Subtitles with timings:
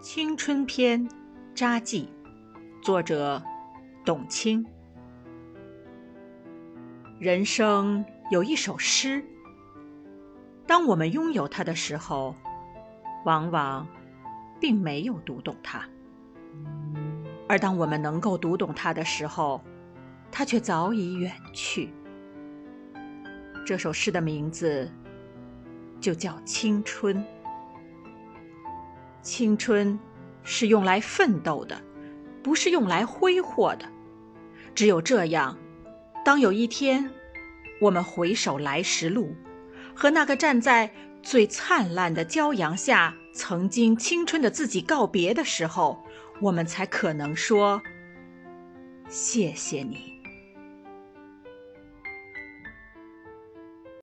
[0.00, 1.08] 青春篇
[1.54, 2.08] 札记，
[2.82, 3.42] 作者
[4.04, 4.64] 董卿。
[7.18, 9.24] 人生有一首诗，
[10.66, 12.36] 当我们拥有它的时候，
[13.24, 13.86] 往往
[14.60, 15.80] 并没有读懂它；
[17.48, 19.60] 而当我们能够读懂它的时候，
[20.30, 21.90] 它却早已远去。
[23.64, 24.88] 这首诗的名字
[26.00, 27.24] 就叫青春。
[29.26, 29.98] 青春
[30.44, 31.82] 是用来奋斗的，
[32.44, 33.84] 不是用来挥霍的。
[34.72, 35.58] 只有这样，
[36.24, 37.10] 当有一天
[37.80, 39.34] 我们回首来时路，
[39.96, 40.92] 和那个站在
[41.24, 46.04] 最灿烂的骄阳下曾经青春的自己告别的时候，
[46.40, 47.82] 我们才可能说
[49.10, 50.15] ：“谢谢你。”